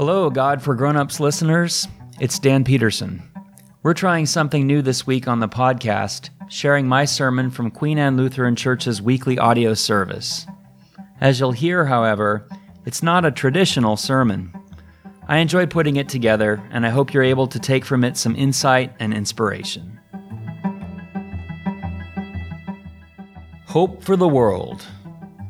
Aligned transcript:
Hello, 0.00 0.30
God 0.30 0.62
for 0.62 0.74
Grown 0.74 0.96
Ups 0.96 1.20
listeners. 1.20 1.86
It's 2.20 2.38
Dan 2.38 2.64
Peterson. 2.64 3.22
We're 3.82 3.92
trying 3.92 4.24
something 4.24 4.66
new 4.66 4.80
this 4.80 5.06
week 5.06 5.28
on 5.28 5.40
the 5.40 5.46
podcast, 5.46 6.30
sharing 6.48 6.88
my 6.88 7.04
sermon 7.04 7.50
from 7.50 7.70
Queen 7.70 7.98
Anne 7.98 8.16
Lutheran 8.16 8.56
Church's 8.56 9.02
weekly 9.02 9.38
audio 9.38 9.74
service. 9.74 10.46
As 11.20 11.38
you'll 11.38 11.52
hear, 11.52 11.84
however, 11.84 12.48
it's 12.86 13.02
not 13.02 13.26
a 13.26 13.30
traditional 13.30 13.98
sermon. 13.98 14.54
I 15.28 15.36
enjoy 15.36 15.66
putting 15.66 15.96
it 15.96 16.08
together, 16.08 16.62
and 16.70 16.86
I 16.86 16.88
hope 16.88 17.12
you're 17.12 17.22
able 17.22 17.48
to 17.48 17.58
take 17.58 17.84
from 17.84 18.02
it 18.02 18.16
some 18.16 18.34
insight 18.36 18.94
and 19.00 19.12
inspiration. 19.12 20.00
Hope 23.66 24.02
for 24.02 24.16
the 24.16 24.26
World 24.26 24.82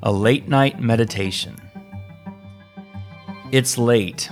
A 0.03 0.11
Late 0.11 0.48
Night 0.48 0.80
Meditation. 0.80 1.55
It's 3.53 3.79
late. 3.79 4.29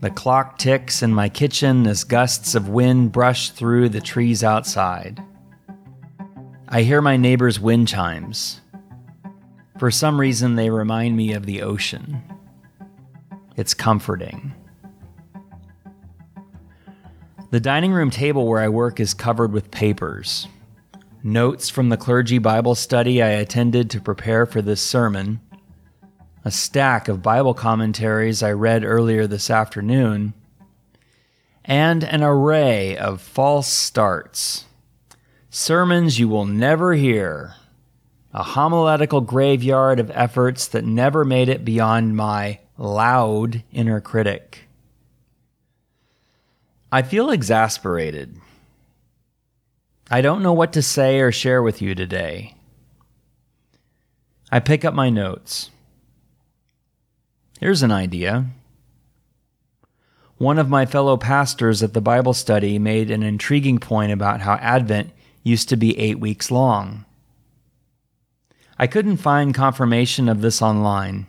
The 0.00 0.10
clock 0.10 0.58
ticks 0.58 1.02
in 1.02 1.12
my 1.12 1.28
kitchen 1.28 1.86
as 1.86 2.04
gusts 2.04 2.54
of 2.54 2.68
wind 2.68 3.10
brush 3.10 3.50
through 3.50 3.88
the 3.88 4.00
trees 4.00 4.44
outside. 4.44 5.20
I 6.68 6.82
hear 6.82 7.02
my 7.02 7.16
neighbor's 7.16 7.58
wind 7.58 7.88
chimes. 7.88 8.60
For 9.78 9.90
some 9.90 10.20
reason, 10.20 10.54
they 10.54 10.70
remind 10.70 11.16
me 11.16 11.32
of 11.32 11.46
the 11.46 11.62
ocean. 11.62 12.22
It's 13.56 13.74
comforting. 13.74 14.54
The 17.50 17.60
dining 17.60 17.92
room 17.92 18.10
table 18.10 18.46
where 18.46 18.60
I 18.60 18.68
work 18.68 19.00
is 19.00 19.14
covered 19.14 19.52
with 19.52 19.70
papers. 19.72 20.46
Notes 21.24 21.68
from 21.68 21.88
the 21.88 21.96
clergy 21.96 22.38
Bible 22.38 22.76
study 22.76 23.20
I 23.20 23.30
attended 23.30 23.90
to 23.90 24.00
prepare 24.00 24.46
for 24.46 24.62
this 24.62 24.80
sermon 24.80 25.40
a 26.44 26.50
stack 26.50 27.08
of 27.08 27.22
Bible 27.22 27.54
commentaries 27.54 28.42
I 28.42 28.52
read 28.52 28.84
earlier 28.84 29.26
this 29.26 29.50
afternoon, 29.50 30.34
and 31.64 32.04
an 32.04 32.22
array 32.22 32.96
of 32.96 33.20
false 33.20 33.68
starts. 33.68 34.64
Sermons 35.50 36.18
you 36.18 36.28
will 36.28 36.46
never 36.46 36.94
hear. 36.94 37.54
A 38.32 38.42
homiletical 38.42 39.20
graveyard 39.20 39.98
of 39.98 40.10
efforts 40.12 40.68
that 40.68 40.84
never 40.84 41.24
made 41.24 41.48
it 41.48 41.64
beyond 41.64 42.16
my 42.16 42.60
loud 42.76 43.62
inner 43.72 44.00
critic. 44.00 44.68
I 46.92 47.02
feel 47.02 47.30
exasperated. 47.30 48.40
I 50.10 50.22
don't 50.22 50.42
know 50.42 50.52
what 50.54 50.72
to 50.74 50.82
say 50.82 51.20
or 51.20 51.32
share 51.32 51.62
with 51.62 51.82
you 51.82 51.94
today. 51.94 52.54
I 54.50 54.60
pick 54.60 54.84
up 54.84 54.94
my 54.94 55.10
notes. 55.10 55.70
Here's 57.58 57.82
an 57.82 57.90
idea. 57.90 58.46
One 60.36 60.60
of 60.60 60.68
my 60.68 60.86
fellow 60.86 61.16
pastors 61.16 61.82
at 61.82 61.92
the 61.92 62.00
Bible 62.00 62.32
study 62.32 62.78
made 62.78 63.10
an 63.10 63.24
intriguing 63.24 63.78
point 63.78 64.12
about 64.12 64.42
how 64.42 64.54
Advent 64.54 65.10
used 65.42 65.68
to 65.70 65.76
be 65.76 65.98
eight 65.98 66.20
weeks 66.20 66.52
long. 66.52 67.04
I 68.78 68.86
couldn't 68.86 69.16
find 69.16 69.52
confirmation 69.52 70.28
of 70.28 70.40
this 70.40 70.62
online, 70.62 71.26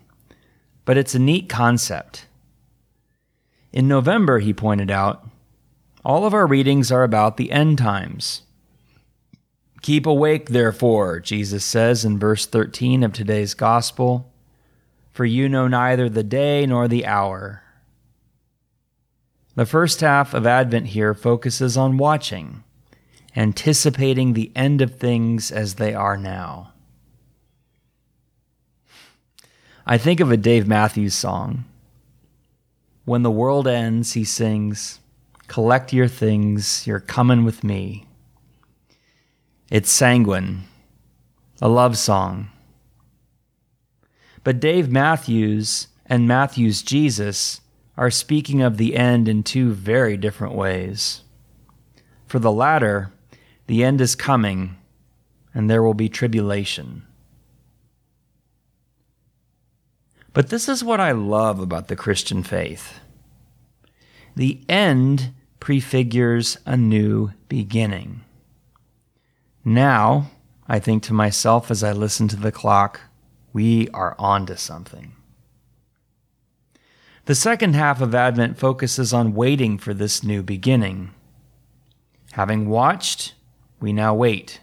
but 0.85 0.97
it's 0.97 1.15
a 1.15 1.19
neat 1.19 1.49
concept. 1.49 2.27
In 3.73 3.87
November, 3.87 4.37
he 4.37 4.53
pointed 4.53 4.91
out, 4.91 5.27
all 6.05 6.25
of 6.25 6.33
our 6.35 6.45
readings 6.45 6.91
are 6.91 7.03
about 7.03 7.37
the 7.37 7.51
end 7.51 7.79
times. 7.79 8.43
Keep 9.81 10.05
awake, 10.05 10.49
therefore, 10.49 11.19
Jesus 11.19 11.65
says 11.65 12.05
in 12.05 12.19
verse 12.19 12.45
13 12.45 13.01
of 13.01 13.13
today's 13.13 13.55
Gospel 13.55 14.28
for 15.19 15.25
you 15.25 15.49
know 15.49 15.67
neither 15.67 16.07
the 16.07 16.23
day 16.23 16.65
nor 16.65 16.87
the 16.87 17.05
hour. 17.05 17.61
The 19.55 19.65
first 19.65 19.99
half 19.99 20.33
of 20.33 20.47
Advent 20.47 20.87
here 20.87 21.13
focuses 21.13 21.75
on 21.75 21.97
watching, 21.97 22.63
anticipating 23.35 24.31
the 24.31 24.49
end 24.55 24.79
of 24.79 24.95
things 24.95 25.51
as 25.51 25.75
they 25.75 25.93
are 25.93 26.15
now. 26.15 26.71
I 29.85 29.97
think 29.97 30.21
of 30.21 30.31
a 30.31 30.37
Dave 30.37 30.65
Matthews 30.65 31.15
song. 31.15 31.65
When 33.03 33.23
the 33.23 33.29
world 33.29 33.67
ends, 33.67 34.13
he 34.13 34.23
sings, 34.23 35.01
Collect 35.47 35.91
your 35.91 36.07
things, 36.07 36.87
you're 36.87 37.01
coming 37.01 37.43
with 37.43 37.61
me. 37.61 38.07
It's 39.69 39.91
sanguine, 39.91 40.63
a 41.61 41.67
love 41.67 41.97
song 41.97 42.51
but 44.49 44.59
Dave 44.59 44.89
Matthews 44.89 45.89
and 46.07 46.27
Matthew's 46.27 46.81
Jesus 46.81 47.61
are 47.95 48.09
speaking 48.09 48.63
of 48.63 48.77
the 48.77 48.95
end 48.95 49.27
in 49.27 49.43
two 49.43 49.73
very 49.73 50.17
different 50.17 50.55
ways. 50.55 51.21
For 52.25 52.39
the 52.39 52.51
latter, 52.51 53.11
the 53.67 53.83
end 53.83 54.01
is 54.01 54.15
coming, 54.15 54.75
and 55.53 55.69
there 55.69 55.83
will 55.83 55.93
be 55.93 56.09
tribulation. 56.09 57.03
But 60.33 60.49
this 60.49 60.67
is 60.67 60.83
what 60.83 60.99
I 60.99 61.11
love 61.11 61.59
about 61.59 61.87
the 61.87 61.95
Christian 61.95 62.41
faith 62.41 63.01
the 64.35 64.61
end 64.67 65.31
prefigures 65.59 66.57
a 66.65 66.75
new 66.75 67.33
beginning. 67.49 68.21
Now, 69.63 70.31
I 70.67 70.79
think 70.79 71.03
to 71.03 71.13
myself 71.13 71.69
as 71.69 71.83
I 71.83 71.91
listen 71.91 72.27
to 72.29 72.35
the 72.35 72.51
clock, 72.51 73.01
we 73.53 73.89
are 73.89 74.15
on 74.19 74.45
to 74.47 74.57
something. 74.57 75.13
The 77.25 77.35
second 77.35 77.75
half 77.75 78.01
of 78.01 78.15
Advent 78.15 78.57
focuses 78.57 79.13
on 79.13 79.35
waiting 79.35 79.77
for 79.77 79.93
this 79.93 80.23
new 80.23 80.41
beginning. 80.41 81.11
Having 82.31 82.69
watched, 82.69 83.35
we 83.79 83.93
now 83.93 84.15
wait. 84.15 84.61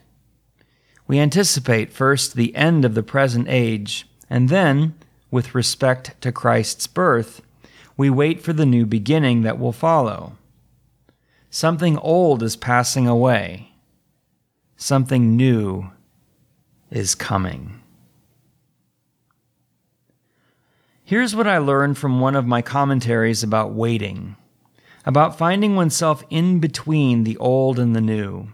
We 1.06 1.20
anticipate 1.20 1.92
first 1.92 2.34
the 2.34 2.54
end 2.56 2.84
of 2.84 2.94
the 2.94 3.02
present 3.02 3.46
age, 3.48 4.08
and 4.28 4.48
then, 4.48 4.94
with 5.30 5.54
respect 5.54 6.20
to 6.22 6.32
Christ's 6.32 6.86
birth, 6.86 7.40
we 7.96 8.10
wait 8.10 8.40
for 8.40 8.52
the 8.52 8.66
new 8.66 8.84
beginning 8.84 9.42
that 9.42 9.58
will 9.58 9.72
follow. 9.72 10.36
Something 11.50 11.96
old 11.98 12.42
is 12.42 12.56
passing 12.56 13.06
away, 13.06 13.70
something 14.76 15.36
new 15.36 15.90
is 16.90 17.14
coming. 17.14 17.80
Here's 21.08 21.36
what 21.36 21.46
I 21.46 21.58
learned 21.58 21.96
from 21.96 22.18
one 22.18 22.34
of 22.34 22.48
my 22.48 22.62
commentaries 22.62 23.44
about 23.44 23.70
waiting, 23.70 24.34
about 25.04 25.38
finding 25.38 25.76
oneself 25.76 26.24
in 26.30 26.58
between 26.58 27.22
the 27.22 27.36
old 27.36 27.78
and 27.78 27.94
the 27.94 28.00
new. 28.00 28.48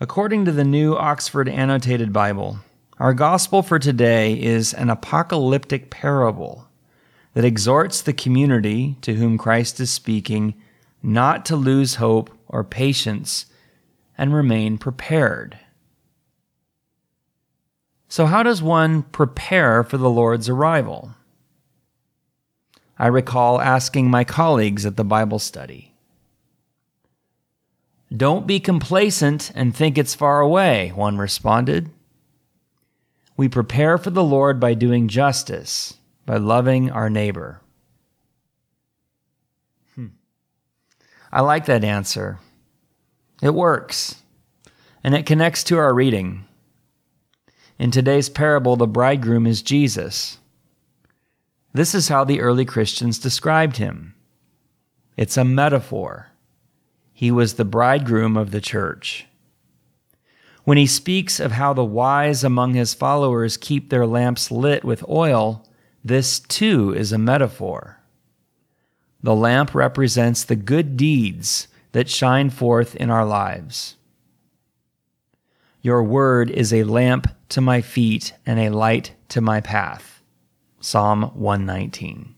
According 0.00 0.46
to 0.46 0.52
the 0.52 0.64
New 0.64 0.96
Oxford 0.96 1.46
Annotated 1.46 2.10
Bible, 2.10 2.60
our 2.98 3.12
gospel 3.12 3.62
for 3.62 3.78
today 3.78 4.32
is 4.32 4.72
an 4.72 4.88
apocalyptic 4.88 5.90
parable 5.90 6.68
that 7.34 7.44
exhorts 7.44 8.00
the 8.00 8.14
community 8.14 8.96
to 9.02 9.16
whom 9.16 9.36
Christ 9.36 9.80
is 9.80 9.90
speaking 9.90 10.54
not 11.02 11.44
to 11.44 11.54
lose 11.54 11.96
hope 11.96 12.30
or 12.48 12.64
patience 12.64 13.44
and 14.16 14.32
remain 14.32 14.78
prepared. 14.78 15.58
So, 18.14 18.26
how 18.26 18.44
does 18.44 18.62
one 18.62 19.02
prepare 19.02 19.82
for 19.82 19.98
the 19.98 20.08
Lord's 20.08 20.48
arrival? 20.48 21.16
I 22.96 23.08
recall 23.08 23.60
asking 23.60 24.08
my 24.08 24.22
colleagues 24.22 24.86
at 24.86 24.96
the 24.96 25.02
Bible 25.02 25.40
study. 25.40 25.94
Don't 28.16 28.46
be 28.46 28.60
complacent 28.60 29.50
and 29.56 29.74
think 29.74 29.98
it's 29.98 30.14
far 30.14 30.40
away, 30.40 30.92
one 30.94 31.18
responded. 31.18 31.90
We 33.36 33.48
prepare 33.48 33.98
for 33.98 34.10
the 34.10 34.22
Lord 34.22 34.60
by 34.60 34.74
doing 34.74 35.08
justice, 35.08 35.94
by 36.24 36.36
loving 36.36 36.92
our 36.92 37.10
neighbor. 37.10 37.62
Hmm. 39.96 40.14
I 41.32 41.40
like 41.40 41.66
that 41.66 41.82
answer. 41.82 42.38
It 43.42 43.54
works, 43.54 44.22
and 45.02 45.16
it 45.16 45.26
connects 45.26 45.64
to 45.64 45.78
our 45.78 45.92
reading. 45.92 46.44
In 47.78 47.90
today's 47.90 48.28
parable, 48.28 48.76
the 48.76 48.86
bridegroom 48.86 49.46
is 49.46 49.62
Jesus. 49.62 50.38
This 51.72 51.94
is 51.94 52.08
how 52.08 52.24
the 52.24 52.40
early 52.40 52.64
Christians 52.64 53.18
described 53.18 53.78
him 53.78 54.14
it's 55.16 55.36
a 55.36 55.44
metaphor. 55.44 56.30
He 57.12 57.30
was 57.30 57.54
the 57.54 57.64
bridegroom 57.64 58.36
of 58.36 58.50
the 58.50 58.60
church. 58.60 59.26
When 60.64 60.78
he 60.78 60.86
speaks 60.86 61.38
of 61.38 61.52
how 61.52 61.72
the 61.72 61.84
wise 61.84 62.42
among 62.42 62.74
his 62.74 62.94
followers 62.94 63.56
keep 63.56 63.90
their 63.90 64.06
lamps 64.06 64.50
lit 64.50 64.82
with 64.82 65.08
oil, 65.08 65.64
this 66.02 66.40
too 66.40 66.92
is 66.94 67.12
a 67.12 67.18
metaphor. 67.18 68.00
The 69.22 69.34
lamp 69.34 69.74
represents 69.74 70.42
the 70.42 70.56
good 70.56 70.96
deeds 70.96 71.68
that 71.92 72.10
shine 72.10 72.50
forth 72.50 72.96
in 72.96 73.10
our 73.10 73.24
lives. 73.24 73.96
Your 75.84 76.02
word 76.02 76.50
is 76.50 76.72
a 76.72 76.84
lamp 76.84 77.26
to 77.50 77.60
my 77.60 77.82
feet 77.82 78.32
and 78.46 78.58
a 78.58 78.70
light 78.70 79.14
to 79.28 79.42
my 79.42 79.60
path. 79.60 80.22
Psalm 80.80 81.24
119. 81.34 82.36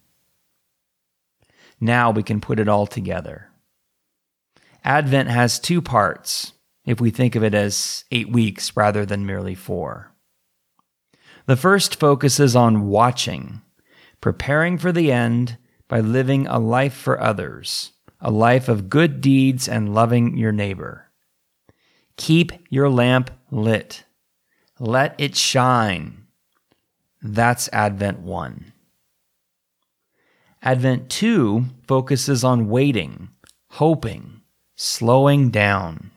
Now 1.80 2.10
we 2.10 2.24
can 2.24 2.40
put 2.40 2.58
it 2.58 2.68
all 2.68 2.88
together. 2.88 3.52
Advent 4.82 5.28
has 5.28 5.60
two 5.60 5.80
parts, 5.80 6.54
if 6.86 7.00
we 7.00 7.10
think 7.10 7.36
of 7.36 7.44
it 7.44 7.54
as 7.54 8.04
eight 8.10 8.32
weeks 8.32 8.76
rather 8.76 9.06
than 9.06 9.24
merely 9.24 9.54
four. 9.54 10.12
The 11.46 11.54
first 11.54 12.00
focuses 12.00 12.56
on 12.56 12.88
watching, 12.88 13.62
preparing 14.20 14.76
for 14.76 14.90
the 14.90 15.12
end 15.12 15.56
by 15.86 16.00
living 16.00 16.48
a 16.48 16.58
life 16.58 16.94
for 16.94 17.20
others, 17.20 17.92
a 18.20 18.32
life 18.32 18.68
of 18.68 18.90
good 18.90 19.20
deeds 19.20 19.68
and 19.68 19.94
loving 19.94 20.36
your 20.36 20.50
neighbor. 20.50 21.04
Keep 22.16 22.52
your 22.70 22.88
lamp 22.88 23.30
lit. 23.50 24.04
Let 24.78 25.14
it 25.18 25.36
shine. 25.36 26.26
That's 27.22 27.68
Advent 27.72 28.20
1. 28.20 28.72
Advent 30.62 31.08
2 31.10 31.64
focuses 31.86 32.44
on 32.44 32.68
waiting, 32.68 33.28
hoping, 33.70 34.42
slowing 34.74 35.50
down. 35.50 36.10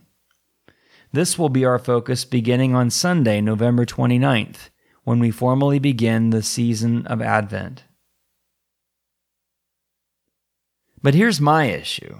This 1.11 1.37
will 1.37 1.49
be 1.49 1.65
our 1.65 1.79
focus 1.79 2.25
beginning 2.25 2.75
on 2.75 2.89
Sunday, 2.89 3.41
November 3.41 3.85
29th, 3.85 4.69
when 5.03 5.19
we 5.19 5.31
formally 5.31 5.79
begin 5.79 6.29
the 6.29 6.43
season 6.43 7.07
of 7.07 7.21
Advent. 7.21 7.83
But 11.01 11.15
here's 11.15 11.39
my 11.39 11.65
issue 11.65 12.19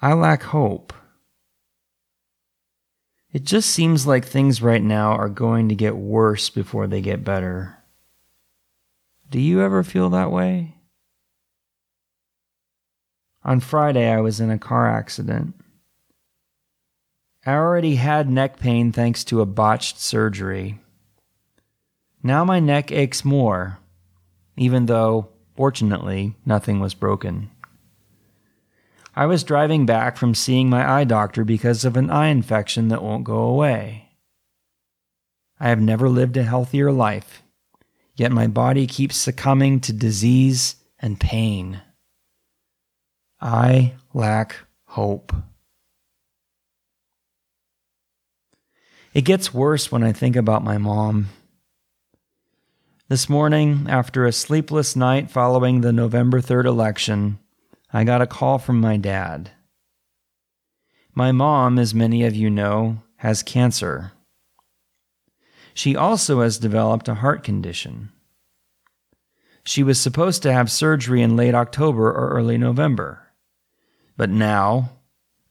I 0.00 0.14
lack 0.14 0.42
hope. 0.42 0.92
It 3.32 3.44
just 3.44 3.70
seems 3.70 4.06
like 4.06 4.26
things 4.26 4.60
right 4.60 4.82
now 4.82 5.12
are 5.12 5.30
going 5.30 5.70
to 5.70 5.74
get 5.74 5.96
worse 5.96 6.50
before 6.50 6.86
they 6.86 7.00
get 7.00 7.24
better. 7.24 7.78
Do 9.30 9.40
you 9.40 9.62
ever 9.62 9.82
feel 9.82 10.10
that 10.10 10.30
way? 10.30 10.74
On 13.42 13.58
Friday, 13.58 14.06
I 14.10 14.20
was 14.20 14.38
in 14.38 14.50
a 14.50 14.58
car 14.58 14.88
accident. 14.88 15.54
I 17.46 17.54
already 17.54 17.96
had 17.96 18.28
neck 18.28 18.58
pain 18.58 18.92
thanks 18.92 19.24
to 19.24 19.40
a 19.40 19.46
botched 19.46 19.98
surgery. 19.98 20.78
Now 22.22 22.44
my 22.44 22.60
neck 22.60 22.92
aches 22.92 23.24
more, 23.24 23.78
even 24.56 24.86
though, 24.86 25.30
fortunately, 25.56 26.36
nothing 26.44 26.78
was 26.78 26.94
broken. 26.94 27.50
I 29.14 29.26
was 29.26 29.44
driving 29.44 29.84
back 29.84 30.16
from 30.16 30.34
seeing 30.34 30.70
my 30.70 30.90
eye 30.90 31.04
doctor 31.04 31.44
because 31.44 31.84
of 31.84 31.96
an 31.96 32.10
eye 32.10 32.28
infection 32.28 32.88
that 32.88 33.02
won't 33.02 33.24
go 33.24 33.38
away. 33.40 34.08
I 35.60 35.68
have 35.68 35.80
never 35.80 36.08
lived 36.08 36.36
a 36.36 36.42
healthier 36.42 36.90
life, 36.90 37.42
yet 38.16 38.32
my 38.32 38.46
body 38.46 38.86
keeps 38.86 39.16
succumbing 39.16 39.80
to 39.80 39.92
disease 39.92 40.76
and 40.98 41.20
pain. 41.20 41.82
I 43.40 43.94
lack 44.14 44.56
hope. 44.86 45.32
It 49.12 49.26
gets 49.26 49.52
worse 49.52 49.92
when 49.92 50.02
I 50.02 50.12
think 50.12 50.36
about 50.36 50.64
my 50.64 50.78
mom. 50.78 51.28
This 53.08 53.28
morning, 53.28 53.86
after 53.90 54.24
a 54.24 54.32
sleepless 54.32 54.96
night 54.96 55.30
following 55.30 55.82
the 55.82 55.92
November 55.92 56.40
3rd 56.40 56.64
election, 56.64 57.38
I 57.92 58.04
got 58.04 58.22
a 58.22 58.26
call 58.26 58.58
from 58.58 58.80
my 58.80 58.96
dad. 58.96 59.50
My 61.14 61.30
mom, 61.30 61.78
as 61.78 61.94
many 61.94 62.24
of 62.24 62.34
you 62.34 62.48
know, 62.48 63.02
has 63.16 63.42
cancer. 63.42 64.12
She 65.74 65.94
also 65.94 66.40
has 66.40 66.58
developed 66.58 67.08
a 67.08 67.16
heart 67.16 67.44
condition. 67.44 68.10
She 69.64 69.82
was 69.82 70.00
supposed 70.00 70.42
to 70.42 70.52
have 70.52 70.70
surgery 70.70 71.22
in 71.22 71.36
late 71.36 71.54
October 71.54 72.10
or 72.10 72.30
early 72.30 72.56
November. 72.56 73.28
But 74.16 74.30
now, 74.30 74.92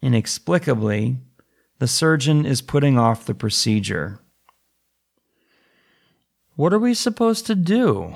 inexplicably, 0.02 1.18
the 1.80 1.88
surgeon 1.88 2.46
is 2.46 2.62
putting 2.62 2.98
off 2.98 3.26
the 3.26 3.36
procedure. 3.36 4.20
What 6.56 6.74
are 6.74 6.80
we 6.80 6.94
supposed 6.94 7.46
to 7.48 7.56
do? 7.56 8.16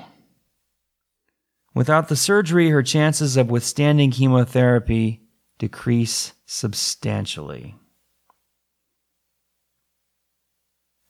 Without 1.76 2.08
the 2.08 2.16
surgery, 2.16 2.70
her 2.70 2.82
chances 2.82 3.36
of 3.36 3.50
withstanding 3.50 4.10
chemotherapy 4.10 5.20
decrease 5.58 6.32
substantially. 6.46 7.74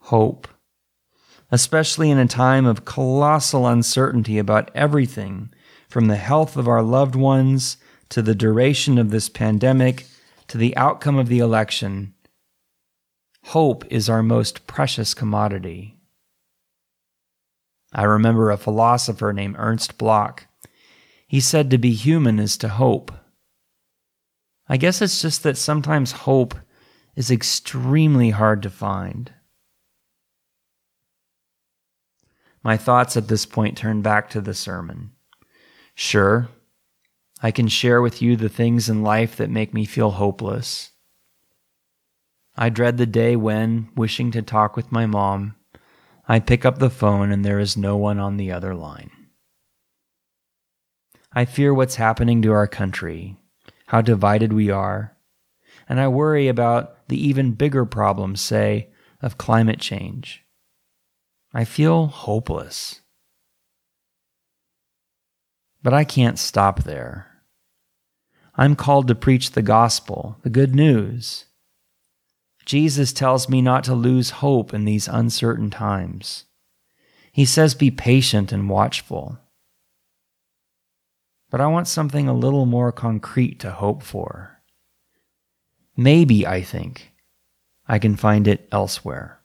Hope, 0.01 0.49
especially 1.53 2.11
in 2.11 2.19
a 2.19 2.27
time 2.27 2.67
of 2.67 2.85
colossal 2.85 3.69
uncertainty 3.69 4.39
about 4.39 4.73
everything 4.75 5.55
from 5.89 6.09
the 6.09 6.17
health 6.17 6.57
of 6.57 6.67
our 6.67 6.83
loved 6.83 7.15
ones 7.15 7.77
to 8.09 8.21
the 8.21 8.35
duration 8.35 8.99
of 8.99 9.11
this 9.11 9.29
pandemic 9.29 10.05
to 10.49 10.59
the 10.59 10.77
outcome 10.77 11.17
of 11.17 11.29
the 11.29 11.39
election, 11.39 12.13
Hope 13.45 13.85
is 13.89 14.09
our 14.09 14.25
most 14.25 14.67
precious 14.67 15.15
commodity. 15.15 15.97
I 17.93 18.03
remember 18.03 18.51
a 18.51 18.57
philosopher 18.57 19.33
named 19.33 19.55
Ernst 19.59 19.97
Bloch. 19.97 20.45
He 21.27 21.41
said 21.41 21.71
to 21.71 21.79
be 21.79 21.93
human 21.93 22.39
is 22.39 22.57
to 22.59 22.69
hope. 22.69 23.13
I 24.69 24.77
guess 24.77 25.03
it's 25.03 25.21
just 25.21 25.43
that 25.43 25.57
sometimes 25.57 26.13
hope 26.13 26.55
is 27.15 27.31
extremely 27.31 28.31
hard 28.31 28.63
to 28.63 28.71
find. 28.71 29.33
My 32.63 32.77
thoughts 32.77 33.17
at 33.17 33.29
this 33.29 33.47
point 33.47 33.79
turn 33.79 34.03
back 34.03 34.29
to 34.31 34.41
the 34.41 34.55
sermon. 34.55 35.13
Sure, 35.95 36.49
I 37.43 37.51
can 37.51 37.69
share 37.69 38.03
with 38.03 38.23
you 38.23 38.37
the 38.37 38.49
things 38.49 38.89
in 38.89 39.03
life 39.03 39.37
that 39.37 39.51
make 39.51 39.75
me 39.75 39.85
feel 39.85 40.13
hopeless. 40.13 40.91
I 42.57 42.71
dread 42.71 42.97
the 42.97 43.07
day 43.07 43.37
when, 43.37 43.91
wishing 43.95 44.31
to 44.33 44.43
talk 44.43 44.77
with 44.77 44.91
my 44.91 45.07
mom, 45.07 45.55
I 46.27 46.41
pick 46.41 46.65
up 46.65 46.79
the 46.79 46.91
phone 46.91 47.31
and 47.31 47.45
there 47.45 47.61
is 47.61 47.77
no 47.77 47.97
one 47.97 48.19
on 48.19 48.37
the 48.37 48.51
other 48.51 48.75
line. 48.75 49.11
I 51.37 51.45
fear 51.45 51.75
what's 51.75 51.97
happening 51.97 52.41
to 52.43 52.53
our 52.53 52.67
country, 52.67 53.37
how 53.89 54.01
divided 54.01 54.55
we 54.55 54.71
are, 54.71 55.17
and 55.87 56.01
I 56.01 56.09
worry 56.09 56.49
about 56.49 57.07
the 57.09 57.29
even 57.29 57.53
bigger 57.53 57.85
problems, 57.85 58.41
say, 58.41 58.89
of 59.21 59.37
climate 59.37 59.79
change. 59.79 60.45
I 61.53 61.65
feel 61.65 62.07
hopeless. 62.07 63.03
But 65.83 65.93
I 65.93 66.05
can't 66.05 66.39
stop 66.39 66.85
there. 66.85 67.27
I'm 68.55 68.75
called 68.75 69.07
to 69.09 69.15
preach 69.15 69.51
the 69.51 69.61
gospel, 69.61 70.39
the 70.43 70.49
good 70.51 70.75
news 70.75 71.45
Jesus 72.65 73.13
tells 73.13 73.49
me 73.49 73.63
not 73.63 73.85
to 73.85 73.95
lose 73.95 74.31
hope 74.31 74.75
in 74.75 74.85
these 74.85 75.07
uncertain 75.07 75.71
times. 75.71 76.47
He 77.31 77.45
says, 77.45 77.77
be 77.77 77.93
patient 77.93 78.51
and 78.51 78.69
watchful. 78.69 79.39
But 81.51 81.61
I 81.61 81.67
want 81.69 81.89
something 81.89 82.29
a 82.29 82.35
little 82.35 82.67
more 82.67 82.93
concrete 82.93 83.61
to 83.61 83.71
hope 83.71 84.03
for. 84.03 84.61
Maybe, 85.97 86.47
I 86.47 86.63
think, 86.63 87.13
I 87.87 87.99
can 87.99 88.17
find 88.17 88.49
it 88.49 88.69
elsewhere. 88.73 89.41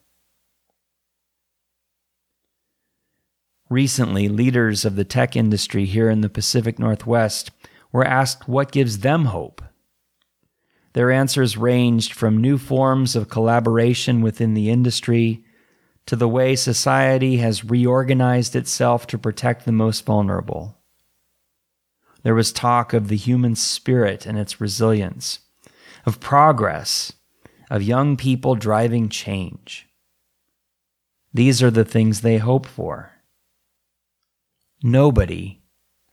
Recently, 3.70 4.28
leaders 4.28 4.84
of 4.84 4.96
the 4.96 5.04
tech 5.04 5.34
industry 5.34 5.86
here 5.86 6.10
in 6.10 6.20
the 6.20 6.28
Pacific 6.28 6.78
Northwest 6.78 7.50
were 7.90 8.04
asked 8.04 8.48
what 8.48 8.72
gives 8.72 8.98
them 8.98 9.26
hope. 9.26 9.62
Their 10.92 11.10
answers 11.10 11.56
ranged 11.56 12.12
from 12.12 12.36
new 12.36 12.58
forms 12.58 13.16
of 13.16 13.30
collaboration 13.30 14.20
within 14.20 14.52
the 14.52 14.68
industry 14.68 15.44
to 16.04 16.16
the 16.16 16.28
way 16.28 16.54
society 16.54 17.38
has 17.38 17.64
reorganized 17.64 18.54
itself 18.56 19.06
to 19.06 19.16
protect 19.18 19.64
the 19.64 19.72
most 19.72 20.04
vulnerable. 20.04 20.81
There 22.22 22.34
was 22.34 22.52
talk 22.52 22.92
of 22.92 23.08
the 23.08 23.16
human 23.16 23.56
spirit 23.56 24.26
and 24.26 24.38
its 24.38 24.60
resilience, 24.60 25.40
of 26.06 26.20
progress, 26.20 27.12
of 27.70 27.82
young 27.82 28.16
people 28.16 28.54
driving 28.54 29.08
change. 29.08 29.88
These 31.34 31.62
are 31.62 31.70
the 31.70 31.84
things 31.84 32.20
they 32.20 32.38
hope 32.38 32.66
for. 32.66 33.12
Nobody, 34.82 35.62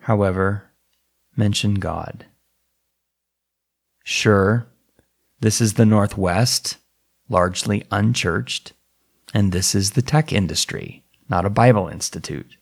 however, 0.01 0.71
mentioned 1.35 1.81
God. 1.81 2.25
Sure, 4.03 4.67
this 5.41 5.61
is 5.61 5.73
the 5.73 5.85
Northwest, 5.85 6.77
largely 7.29 7.83
unchurched, 7.91 8.73
and 9.33 9.51
this 9.51 9.75
is 9.75 9.91
the 9.91 10.01
tech 10.01 10.33
industry, 10.33 11.03
not 11.29 11.45
a 11.45 11.49
Bible 11.49 11.87
institute. 11.87 12.57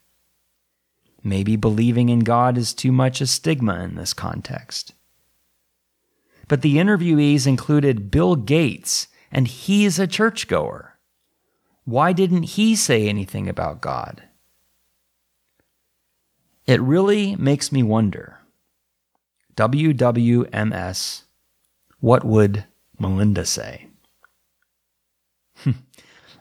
Maybe 1.23 1.55
believing 1.55 2.09
in 2.09 2.19
God 2.19 2.57
is 2.57 2.73
too 2.73 2.91
much 2.91 3.21
a 3.21 3.27
stigma 3.27 3.81
in 3.81 3.95
this 3.95 4.13
context. 4.13 4.93
But 6.47 6.61
the 6.61 6.77
interviewees 6.77 7.45
included 7.45 8.09
Bill 8.09 8.35
Gates, 8.35 9.07
and 9.31 9.47
he's 9.47 9.99
a 9.99 10.07
churchgoer. 10.07 10.97
Why 11.83 12.13
didn't 12.13 12.43
he 12.43 12.75
say 12.75 13.07
anything 13.07 13.49
about 13.49 13.81
God? 13.81 14.23
It 16.65 16.81
really 16.81 17.35
makes 17.35 17.71
me 17.71 17.81
wonder. 17.83 18.39
WWMS, 19.55 21.23
what 21.99 22.23
would 22.23 22.65
Melinda 22.99 23.45
say? 23.45 23.87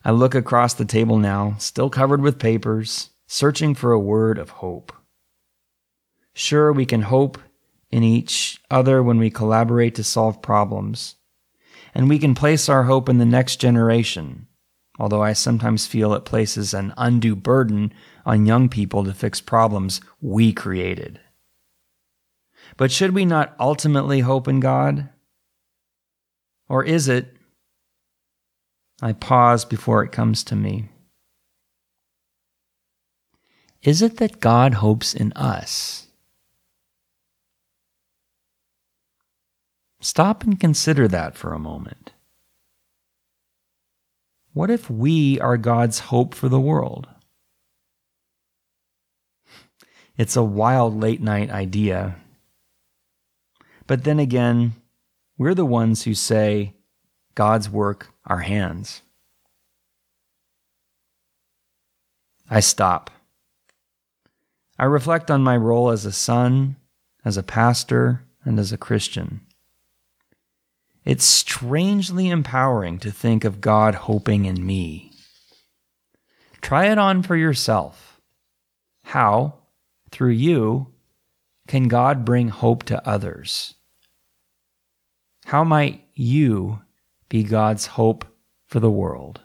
I 0.05 0.11
look 0.11 0.35
across 0.35 0.75
the 0.75 0.85
table 0.85 1.19
now, 1.19 1.55
still 1.59 1.91
covered 1.91 2.21
with 2.21 2.39
papers, 2.39 3.11
searching 3.27 3.75
for 3.75 3.93
a 3.93 4.01
word 4.01 4.39
of 4.39 4.51
hope. 4.51 4.93
Sure, 6.35 6.73
we 6.73 6.87
can 6.87 7.03
hope 7.03 7.39
in 7.91 8.03
each 8.03 8.61
other 8.71 9.03
when 9.03 9.19
we 9.19 9.31
collaborate 9.31 9.95
to 9.95 10.05
solve 10.05 10.43
problems. 10.43 11.17
And 11.95 12.09
we 12.09 12.19
can 12.19 12.35
place 12.35 12.69
our 12.69 12.85
hope 12.85 13.09
in 13.09 13.19
the 13.19 13.25
next 13.25 13.57
generation, 13.57 14.49
although 14.99 15.23
I 15.23 15.33
sometimes 15.33 15.87
feel 15.87 16.13
it 16.13 16.27
places 16.27 16.75
an 16.75 16.93
undue 16.99 17.35
burden 17.35 17.93
on 18.27 18.45
young 18.45 18.69
people 18.69 19.03
to 19.05 19.15
fix 19.15 19.41
problems 19.41 20.01
we 20.21 20.53
created. 20.53 21.21
But 22.77 22.93
should 22.93 23.15
we 23.15 23.25
not 23.25 23.57
ultimately 23.59 24.21
hope 24.21 24.47
in 24.47 24.61
God? 24.61 25.09
Or 26.69 26.85
is 26.85 27.09
it? 27.09 27.35
I 29.01 29.13
pause 29.13 29.65
before 29.65 30.03
it 30.05 30.13
comes 30.13 30.43
to 30.45 30.57
me. 30.57 30.89
Is 33.83 34.03
it 34.03 34.17
that 34.17 34.41
God 34.41 34.75
hopes 34.75 35.15
in 35.15 35.33
us? 35.33 36.07
Stop 40.01 40.45
and 40.45 40.59
consider 40.59 41.09
that 41.09 41.37
for 41.37 41.53
a 41.53 41.59
moment. 41.59 42.13
What 44.53 44.71
if 44.71 44.89
we 44.89 45.39
are 45.41 45.57
God's 45.57 45.99
hope 45.99 46.35
for 46.35 46.49
the 46.49 46.61
world? 46.61 47.09
It's 50.17 50.37
a 50.37 50.43
wild 50.43 50.99
late 50.99 51.21
night 51.21 51.51
idea. 51.51 52.17
But 53.87 54.05
then 54.05 54.19
again, 54.19 54.73
we're 55.37 55.55
the 55.55 55.67
ones 55.67 56.05
who 56.05 56.15
say, 56.15 56.75
God's 57.35 57.69
work, 57.69 58.09
our 58.25 58.39
hands. 58.39 59.03
I 62.49 62.61
stop. 62.61 63.11
I 64.79 64.85
reflect 64.85 65.31
on 65.31 65.43
my 65.43 65.57
role 65.57 65.91
as 65.91 66.05
a 66.05 66.13
son, 66.13 66.77
as 67.25 67.37
a 67.37 67.43
pastor, 67.43 68.25
and 68.45 68.59
as 68.59 68.73
a 68.73 68.79
Christian. 68.79 69.41
It's 71.05 71.25
strangely 71.25 72.29
empowering 72.29 72.99
to 72.99 73.11
think 73.11 73.45
of 73.45 73.61
God 73.61 73.95
hoping 73.95 74.45
in 74.45 74.67
me. 74.67 75.13
Try 76.61 76.87
it 76.87 76.99
on 76.99 77.23
for 77.23 77.37
yourself. 77.37 78.21
How, 79.05 79.55
through 80.11 80.33
you, 80.33 80.89
can 81.69 81.89
God 81.89 82.25
bring 82.25 82.49
hope 82.49 82.83
to 82.85 83.09
others? 83.09 83.75
How 85.47 85.63
might 85.63 86.05
you 86.15 86.81
be 87.29 87.45
God's 87.45 87.87
hope 87.87 88.25
for 88.67 88.81
the 88.81 88.91
world? 88.91 89.41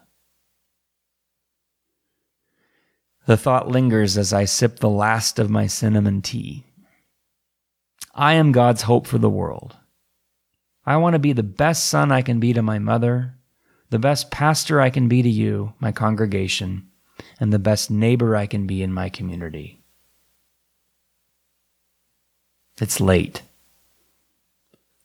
The 3.31 3.37
thought 3.37 3.69
lingers 3.69 4.17
as 4.17 4.33
I 4.33 4.43
sip 4.43 4.79
the 4.79 4.89
last 4.89 5.39
of 5.39 5.49
my 5.49 5.65
cinnamon 5.65 6.21
tea. 6.21 6.65
I 8.13 8.33
am 8.33 8.51
God's 8.51 8.81
hope 8.81 9.07
for 9.07 9.19
the 9.19 9.29
world. 9.29 9.77
I 10.85 10.97
want 10.97 11.13
to 11.13 11.19
be 11.19 11.31
the 11.31 11.41
best 11.41 11.87
son 11.87 12.11
I 12.11 12.23
can 12.23 12.41
be 12.41 12.51
to 12.51 12.61
my 12.61 12.77
mother, 12.77 13.35
the 13.89 13.99
best 13.99 14.31
pastor 14.31 14.81
I 14.81 14.89
can 14.89 15.07
be 15.07 15.21
to 15.21 15.29
you, 15.29 15.71
my 15.79 15.93
congregation, 15.93 16.89
and 17.39 17.53
the 17.53 17.57
best 17.57 17.89
neighbor 17.89 18.35
I 18.35 18.47
can 18.47 18.67
be 18.67 18.83
in 18.83 18.91
my 18.91 19.07
community. 19.07 19.81
It's 22.81 22.99
late. 22.99 23.43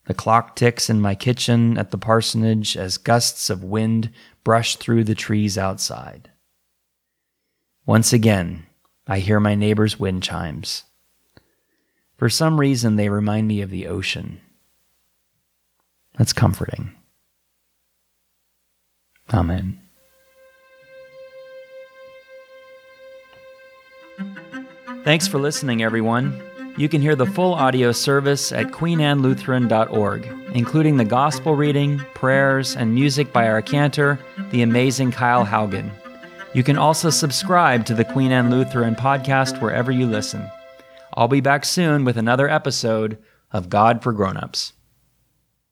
The 0.03 0.13
clock 0.13 0.57
ticks 0.57 0.89
in 0.89 0.99
my 0.99 1.15
kitchen 1.15 1.77
at 1.77 1.91
the 1.91 1.97
parsonage 1.97 2.75
as 2.75 2.97
gusts 2.97 3.49
of 3.49 3.63
wind 3.63 4.09
brush 4.43 4.75
through 4.75 5.05
the 5.05 5.15
trees 5.15 5.57
outside. 5.57 6.29
Once 7.87 8.11
again, 8.11 8.65
I 9.07 9.19
hear 9.19 9.39
my 9.39 9.55
neighbor's 9.55 9.97
wind 9.97 10.21
chimes. 10.21 10.83
For 12.17 12.27
some 12.27 12.59
reason, 12.59 12.97
they 12.97 13.07
remind 13.07 13.47
me 13.47 13.61
of 13.61 13.69
the 13.69 13.87
ocean. 13.87 14.41
That's 16.17 16.33
comforting. 16.33 16.91
Amen. 19.33 19.79
Thanks 25.05 25.29
for 25.29 25.39
listening, 25.39 25.81
everyone. 25.81 26.43
You 26.75 26.89
can 26.89 27.01
hear 27.01 27.15
the 27.15 27.25
full 27.25 27.53
audio 27.53 27.93
service 27.93 28.51
at 28.51 28.67
queenannelutheran.org, 28.67 30.27
including 30.53 30.97
the 30.97 31.05
gospel 31.05 31.55
reading, 31.55 31.99
prayers, 32.15 32.75
and 32.75 32.93
music 32.93 33.31
by 33.31 33.47
our 33.47 33.61
cantor, 33.61 34.19
the 34.51 34.61
amazing 34.61 35.11
Kyle 35.11 35.45
Haugen. 35.45 35.89
You 36.57 36.63
can 36.63 36.79
also 36.79 37.11
subscribe 37.11 37.85
to 37.85 37.93
the 37.93 38.03
Queen 38.03 38.31
Anne 38.31 38.49
Lutheran 38.49 38.95
podcast 38.95 39.61
wherever 39.61 39.91
you 39.91 40.07
listen. 40.07 40.49
I'll 41.13 41.27
be 41.27 41.39
back 41.39 41.63
soon 41.63 42.03
with 42.03 42.17
another 42.17 42.49
episode 42.49 43.19
of 43.51 43.69
God 43.69 44.01
for 44.01 44.11
Grownups. 44.11 44.73